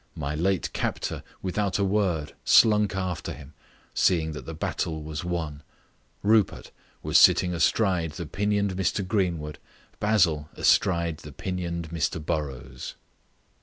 My 0.15 0.33
late 0.33 0.73
captor, 0.73 1.21
without 1.43 1.77
a 1.77 1.83
word, 1.83 2.33
slunk 2.43 2.95
after 2.95 3.33
him, 3.33 3.53
seeing 3.93 4.31
that 4.31 4.47
the 4.47 4.55
battle 4.55 5.03
was 5.03 5.23
won. 5.23 5.61
Rupert 6.23 6.71
was 7.03 7.19
sitting 7.19 7.53
astride 7.53 8.13
the 8.13 8.25
pinioned 8.25 8.75
Mr 8.75 9.07
Greenwood, 9.07 9.59
Basil 9.99 10.49
astride 10.55 11.17
the 11.17 11.31
pinioned 11.31 11.91
Mr 11.91 12.19
Burrows. 12.19 12.95